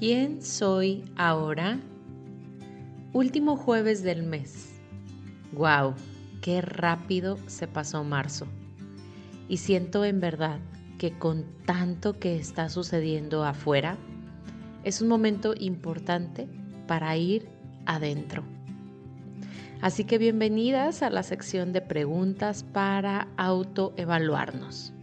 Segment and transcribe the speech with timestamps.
[0.00, 1.78] ¿Quién soy ahora?
[3.12, 4.80] Último jueves del mes.
[5.52, 5.92] ¡Wow!
[6.40, 8.46] ¡Qué rápido se pasó marzo!
[9.46, 10.58] Y siento en verdad
[10.96, 13.98] que con tanto que está sucediendo afuera,
[14.84, 16.48] es un momento importante
[16.86, 17.50] para ir
[17.84, 18.42] adentro.
[19.82, 24.94] Así que bienvenidas a la sección de preguntas para autoevaluarnos.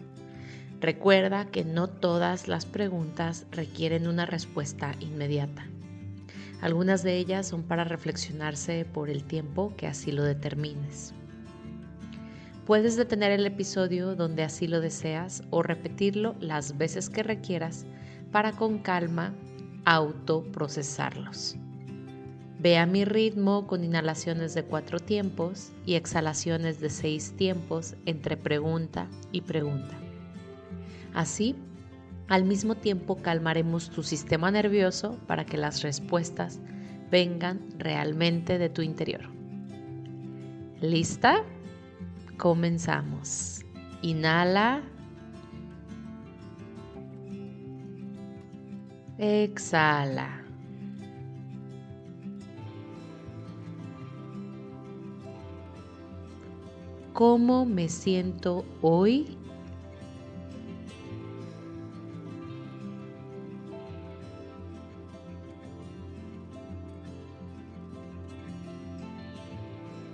[0.80, 5.66] Recuerda que no todas las preguntas requieren una respuesta inmediata.
[6.62, 11.14] Algunas de ellas son para reflexionarse por el tiempo que así lo determines.
[12.66, 17.86] Puedes detener el episodio donde así lo deseas o repetirlo las veces que requieras
[18.32, 19.34] para con calma
[19.86, 21.56] autoprocesarlos.
[22.60, 28.36] Ve a mi ritmo con inhalaciones de cuatro tiempos y exhalaciones de seis tiempos entre
[28.36, 30.07] pregunta y pregunta.
[31.14, 31.56] Así,
[32.28, 36.60] al mismo tiempo calmaremos tu sistema nervioso para que las respuestas
[37.10, 39.22] vengan realmente de tu interior.
[40.82, 41.44] ¿Lista?
[42.38, 43.66] Comenzamos.
[44.02, 44.84] Inhala.
[49.18, 50.44] Exhala.
[57.14, 59.40] ¿Cómo me siento hoy?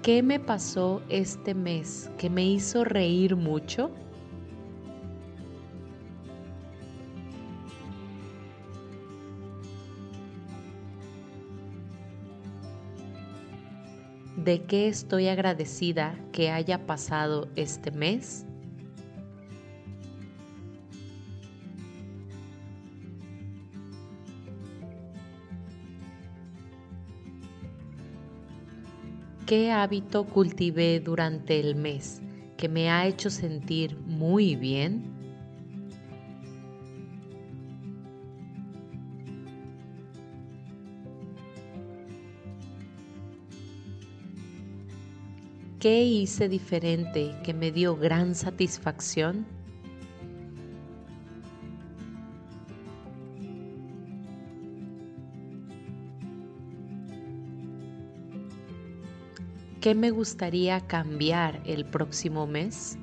[0.03, 3.89] ¿Qué me pasó este mes que me hizo reír mucho?
[14.35, 18.45] ¿De qué estoy agradecida que haya pasado este mes?
[29.45, 32.21] ¿Qué hábito cultivé durante el mes
[32.55, 35.03] que me ha hecho sentir muy bien?
[45.77, 49.45] ¿Qué hice diferente que me dio gran satisfacción?
[59.83, 62.97] ¿Qué me gustaría cambiar el próximo mes?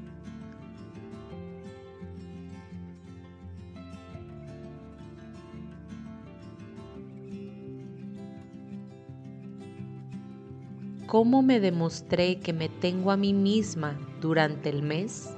[11.06, 15.36] ¿Cómo me demostré que me tengo a mí misma durante el mes?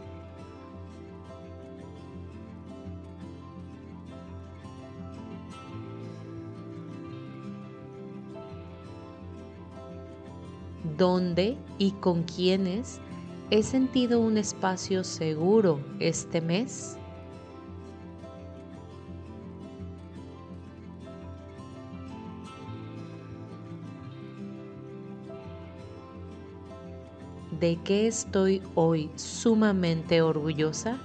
[10.96, 13.00] Dónde y con quiénes
[13.50, 16.96] he sentido un espacio seguro este mes?
[27.60, 30.98] ¿De qué estoy hoy sumamente orgullosa?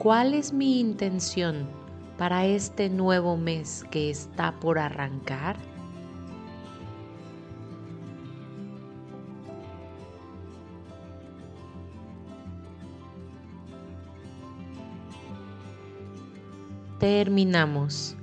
[0.00, 1.68] ¿Cuál es mi intención
[2.16, 5.58] para este nuevo mes que está por arrancar?
[16.98, 18.16] Terminamos.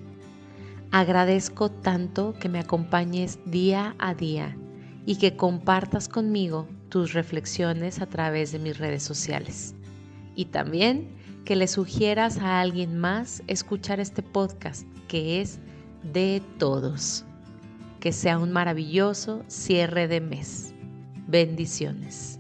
[0.90, 4.58] Agradezco tanto que me acompañes día a día
[5.06, 9.76] y que compartas conmigo tus reflexiones a través de mis redes sociales.
[10.36, 11.16] Y también
[11.48, 15.60] que le sugieras a alguien más escuchar este podcast que es
[16.04, 17.24] de todos.
[18.02, 20.74] Que sea un maravilloso cierre de mes.
[21.26, 22.38] Bendiciones.